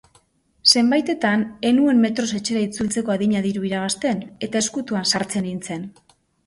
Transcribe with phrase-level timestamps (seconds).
[0.77, 5.91] Zenbaitetan ez nuen metroz etxera itzultzeko adina diru irabazten eta ezkutuan sartzen nintzen.